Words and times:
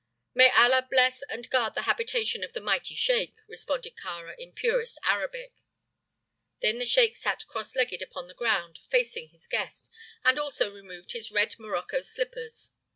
"May 0.33 0.49
Allah 0.53 0.87
bless 0.89 1.21
and 1.29 1.47
guard 1.51 1.75
the 1.75 1.83
habitation 1.83 2.43
of 2.43 2.53
the 2.53 2.59
mighty 2.59 2.95
sheik!" 2.95 3.35
responded 3.47 3.93
Kāra, 3.97 4.35
in 4.35 4.51
purest 4.51 4.97
Arabic. 5.03 5.53
Then 6.59 6.79
the 6.79 6.87
sheik 6.87 7.15
sat 7.15 7.45
cross 7.45 7.75
legged 7.75 8.01
upon 8.01 8.27
the 8.27 8.33
ground, 8.33 8.79
facing 8.89 9.29
his 9.29 9.45
guest, 9.45 9.91
and 10.25 10.39
also 10.39 10.73
removed 10.73 11.11
his 11.11 11.31
red 11.31 11.53
morocco 11.59 12.01
slippers. 12.01 12.71